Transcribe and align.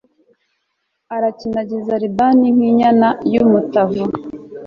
arakinagiza 1.15 1.93
libani 2.03 2.47
nk'inyana 2.55 3.09
y'umutavu 3.33 4.03